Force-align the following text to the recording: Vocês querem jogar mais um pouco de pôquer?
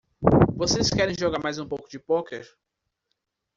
Vocês 0.57 0.89
querem 0.89 1.13
jogar 1.15 1.37
mais 1.43 1.59
um 1.59 1.67
pouco 1.67 1.87
de 1.87 1.99
pôquer? 1.99 2.49